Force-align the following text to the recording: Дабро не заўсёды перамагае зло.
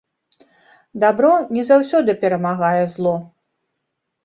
Дабро 1.03 1.33
не 1.59 1.63
заўсёды 1.69 2.17
перамагае 2.25 2.83
зло. 2.97 3.15